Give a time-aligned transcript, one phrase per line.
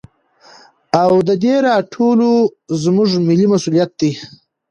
[1.03, 2.29] او د دې راټولو
[2.83, 4.11] زموږ ملي مسوليت دى.